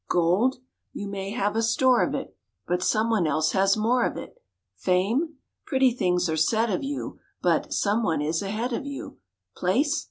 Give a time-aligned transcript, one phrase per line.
[0.09, 0.55] Gold?
[0.93, 4.33] You may have a store of it, But someone else has more of it.
[4.75, 5.35] Fame?
[5.67, 9.19] Pretty things are said of you, But some one is ahead of you.
[9.55, 9.99] Place?